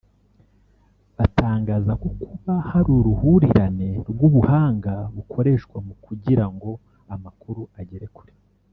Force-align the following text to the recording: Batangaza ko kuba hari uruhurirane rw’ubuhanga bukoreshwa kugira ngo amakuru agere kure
Batangaza 1.17 1.91
ko 2.01 2.07
kuba 2.25 2.53
hari 2.69 2.89
uruhurirane 2.99 3.89
rw’ubuhanga 4.09 4.93
bukoreshwa 5.15 5.77
kugira 6.05 6.45
ngo 6.53 6.69
amakuru 7.13 7.61
agere 7.81 8.07
kure 8.15 8.33